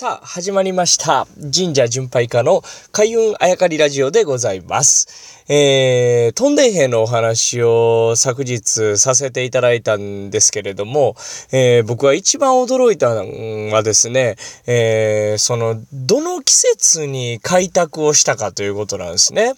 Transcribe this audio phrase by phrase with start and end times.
[0.00, 1.26] さあ、始まりました。
[1.52, 2.62] 神社巡拝家の
[2.92, 5.42] 開運あやかりラジオでございます。
[5.48, 11.16] えー、トンデン兵のお話を昨日させていただいたんですけれども、
[11.50, 14.36] えー、僕は一番驚いたのはですね、
[14.68, 19.54] えー、その、どの季節に開拓をしたかということなんですね。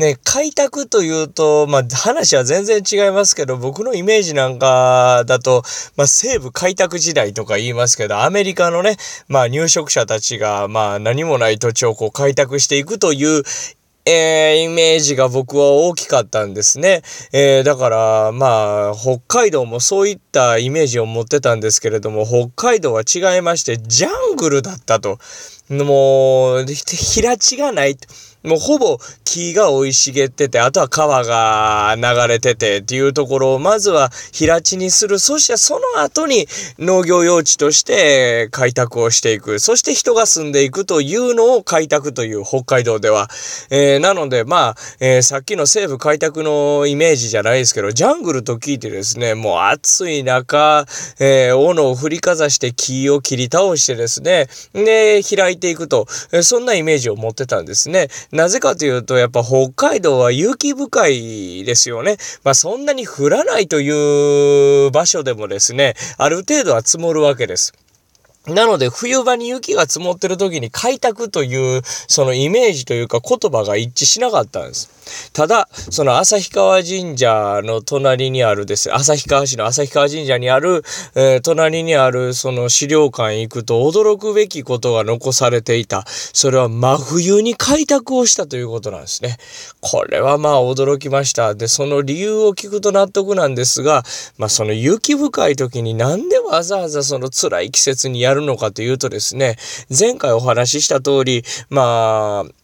[0.00, 5.62] ね、開拓というと、まあ、話は全然違いますけど、僕のイメージなんかだと、
[5.94, 8.96] まあ、西部開拓時代とか言いますけど、アメリカのね、
[9.28, 13.42] まあ、入植者たちが、まあ、何もない土地をこう開拓していくという
[14.06, 17.02] えー、イメージが僕は大きかったんですね。
[17.32, 25.18] えー、だから、まあ、北海道もそういったイメージを持ってたんですけれども、北海道は違いまして、ジャングルだったと。
[25.70, 27.96] もう、平地がない。
[28.42, 32.02] もうほぼ木が生い茂ってて、あとは川が流
[32.32, 35.18] れててっていうところをまずは平地にする。
[35.18, 36.46] そしてその後に
[36.78, 39.58] 農業用地として開拓をしていく。
[39.58, 43.28] そして人が住んでいくというのを開拓という北海道では。
[43.68, 50.86] えー、なのでまあ、えー、さっきの西部開拓のイメージじゃないですけど、ジャングルと聞いてですね、もう暑い中、
[51.18, 58.08] えー、斧を振りかざして木を切り倒してですね、で、開いていくと、えそんなイメージを持ってたんですね。
[58.32, 62.16] なぜかというと、やっぱ北海道は雪深いですよね。
[62.42, 67.72] まあそんなに降らないという場所でもですね、ある程度は積もるわけです。
[68.46, 75.30] なので、冬場に雪が積もってる時に開拓という、そのイメージというか言葉が一致しなかったんです。
[75.32, 80.82] ただ、その旭川神社の隣にあるです、旭川市の旭川神社にある、
[81.14, 86.04] えー、隣にあるその資料館行くと驚くべきことが残されていた。
[86.06, 89.36] それは真冬に開拓をしたということなんですね。
[89.80, 91.54] これはまあ驚きました。
[91.54, 94.02] で、その理由を聞くと納得なんですが、
[94.38, 99.56] まあその雪深い時になんでわざわざその辛い季節にややるのかというとですね、
[99.96, 102.59] 前回お話しした通り、まあ、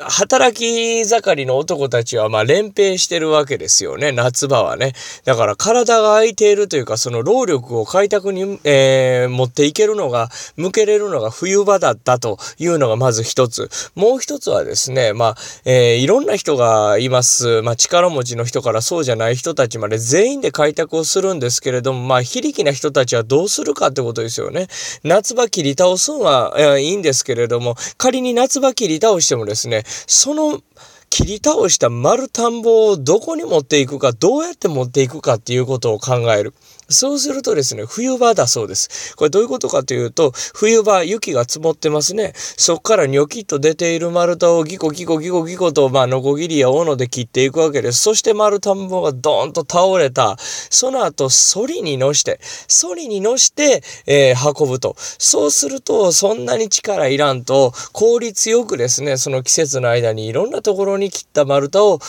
[0.00, 4.92] 働き盛りの男たちはまあ連兵してるわけですよね、夏場はね。
[5.24, 13.70] だから体が空いているというか、その労力を開拓に、えー、持っていけるのが、向けれるのが冬場だったというのがまず一つ。
[13.94, 17.62] もう一つはですね、まあ、えー、いろんな人がいます。
[17.62, 24.68] まあ、力持ちの人からそうじゃない人たちまで全員で開拓をするんですけれども、まあ、非力な人たちはどうするかってことですよね。
[25.04, 30.62] 夏場切り倒すのは、え、いいんですけれども、仮に夏場切り倒してもですね、その
[31.10, 36.54] 切り倒した丸田んぼをどこに持っていくか、どうやって持っていくかっていうことを考える。
[36.90, 39.14] そうするとですね、冬場だそうです。
[39.16, 42.32] これどういうことかというと、冬場雪が積もってますね。
[42.34, 48.00] そこからニョキッと出ている丸太をギコギコギコギコと、まあ、ノコギリや斧で切っていくわけです。
[48.00, 50.36] そして丸田んぼがドーンと倒れた。
[50.38, 54.96] その後、ソリに乗して、ソリに乗して、えー、運ぶと。
[54.98, 62.00] そうすると、そんなに力いらんと、効率よくですね、その季節の間にいろんなところに切った丸太を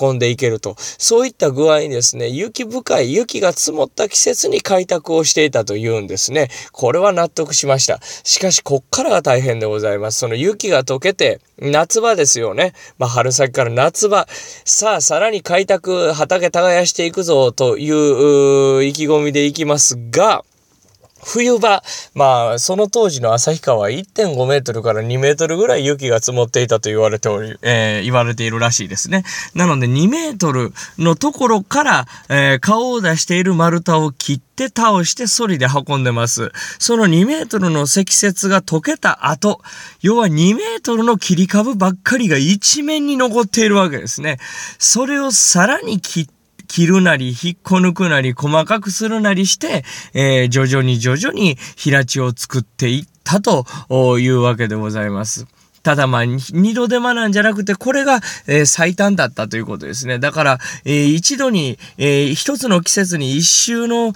[0.00, 0.76] 運んでいけると。
[0.78, 6.48] そういった具合にですね、雪深い、雪が積もった季節に開拓をしていたというんですね。
[6.72, 8.00] これは納得しました。
[8.22, 10.18] しかし、こっからが大変でございます。
[10.18, 12.74] その雪が溶けて、夏場ですよね。
[12.98, 14.26] まあ、春先から夏場。
[14.64, 20.44] さあ、さらに開拓、畑耕していくぞという意気込みでいきますが、
[21.24, 21.82] 冬場、
[22.14, 29.24] まあ、その当時の旭川は1.5メートルから2メートルぐらい雪が積もっていたと言われており、えー、言われているらしいですね。
[29.54, 36.52] なので2メートルのところから、えー、顔を出している丸太を切って倒してソリで運んでます。
[36.78, 39.60] その2メートルの積雪が溶けた後、
[40.02, 44.38] 要は2メートルの切り株ばっかりが一面に残っているわけですね。
[44.78, 46.43] それをさらに切って
[46.74, 53.64] 切るなり、引っこ抜くなり、細かくするなりして、えー、徐々に徐々に平地を作っていったと
[54.18, 55.46] いうわけでございます。
[55.84, 60.18] ただまあ、二度手間なんじゃなくて、これが、えー、最短だったということですね。
[60.18, 64.14] だから、えー、一度に、えー、一つの季節に一周の、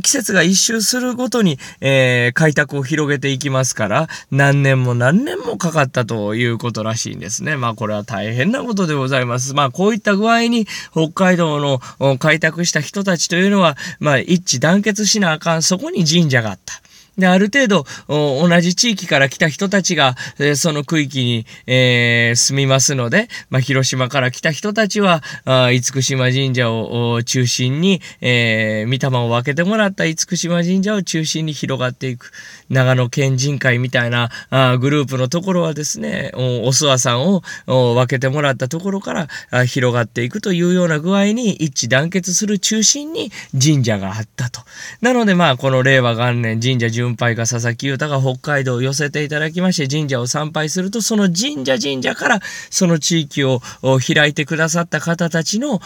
[0.00, 7.56] 季節が一周するごとに、えー、開拓を広げていきますから、何年も何年もかかったということらしいんですね。
[7.56, 9.54] まあ、これは大変なことでございます。
[9.54, 11.80] まあ、こういった具合に、北海道の
[12.18, 16.80] 開拓した人たちというのは、まあ、一致団結しなあかん、そこに神社があった。
[17.18, 32.32] で、ある程度、同じ地域から来た人たちが、えー、その区域に、えー、住みますので、まあ、広島から来た人たちは、あ厳島神社を中心に、えー、御霊を分けてもらった厳島神社を中心に広がっていく。
[32.70, 44.60] 長野県人会みたいなあグループのところはですね、おお諏訪さんを分けてもらったところからあ広がっていくというような具合に一致団結する中心に神社があったと。
[45.00, 52.40] なので、まあ、この令和元年神社軍配が佐々木優太が北海道を寄せていただきまして神社を参拝すると、その神社神社から
[52.70, 53.60] その地域を
[54.14, 55.80] 開いてくださった方たちの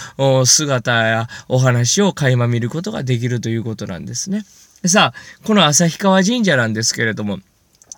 [0.44, 4.44] 姿やお話を垣間見ることができるということなんですね。
[4.84, 7.38] さあ、この旭川神社なんですけれども、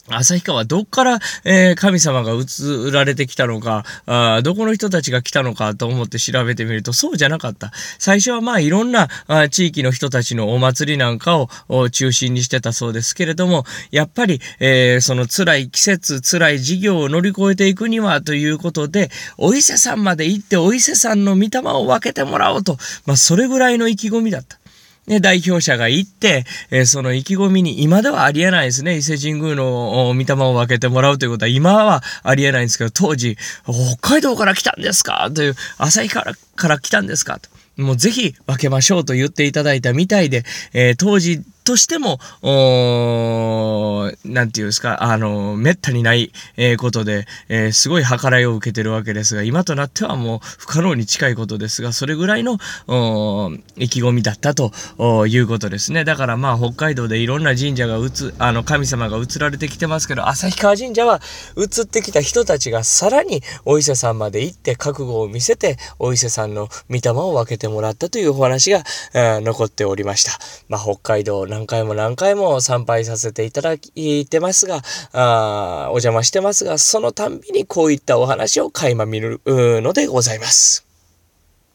[0.08, 7.72] 旭川どっから、えー、神様が移られてきたのかあ、どこの人たちが来たのかと思って調べてみるとそうじゃなかった。
[7.98, 22.76] 最初はまあいろんなあ地域の人たちのお祭りなんかを中心にしてたそうですけれども、やっぱり、えー、その辛い季節、辛い事業を乗り越えていくにはということで、お伊勢さんまで行ってお伊勢さんの御霊を分けてもらおうと、
[23.06, 24.58] まあそれぐらいの意気込みだった。
[25.06, 28.96] ね、代表者が行って、えー、その意気込みに今ではありえないですね。
[28.96, 35.30] 伊勢神宮の御霊を分けてもらうということは今はありえないんですけど、当時、北海道から来たんですか？
[35.34, 37.38] という、旭川から来たんですか？
[37.38, 37.50] と。
[37.76, 42.18] もうぜひ分けましょうと言っていただいたみたいで、えー、当時としても、
[44.24, 52.58] なんていうんですか、あの、めったにない、えー、ことで、えー、すごい計らいを受けてるわけですが、今となってはもう不可能に近いことですが、それぐらいの、
[53.76, 54.72] 意気込みだったと
[55.26, 56.04] いうことですね。
[56.04, 61.20] だからまあ、北海道でいろんな神社が移、あの、神様が移られてきてますけど、旭川神社は
[61.56, 68.82] 移ってきた人たちがさらにお伊勢さんまで行って覚悟を見せて、お伊勢さんの御霊を分けてもらったというお話が、
[69.14, 70.32] え、残っておりました。
[70.68, 80.93] まあ、北海道何回も何回も参拝させていただいてますが、あお邪魔してますが、そのたんびにこういったお話を垣間見るのでございます。